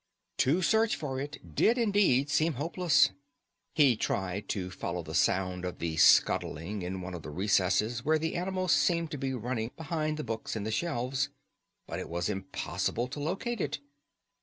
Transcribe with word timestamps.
To 0.39 0.63
search 0.63 0.95
for 0.95 1.19
it 1.19 1.53
did 1.53 1.77
indeed 1.77 2.31
seem 2.31 2.53
hopeless. 2.53 3.11
He 3.75 3.95
tried 3.95 4.49
to 4.49 4.71
follow 4.71 5.03
the 5.03 5.13
sound 5.13 5.63
of 5.63 5.77
the 5.77 5.95
scuttling 5.97 6.81
in 6.81 7.01
one 7.01 7.13
of 7.13 7.21
the 7.21 7.29
recesses 7.29 8.03
where 8.03 8.17
the 8.17 8.35
animal 8.35 8.67
seemed 8.67 9.11
to 9.11 9.19
be 9.19 9.35
running 9.35 9.69
behind 9.77 10.17
the 10.17 10.23
books 10.23 10.55
in 10.55 10.63
the 10.63 10.71
shelves, 10.71 11.29
but 11.85 11.99
it 11.99 12.09
was 12.09 12.29
impossible 12.29 13.07
to 13.09 13.19
locate 13.19 13.61
it. 13.61 13.77